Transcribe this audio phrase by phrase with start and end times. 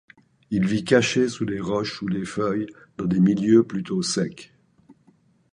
[0.49, 2.65] Il vit caché sous des roches ou des feuilles,
[2.97, 4.51] dans des milieux plutôt secs.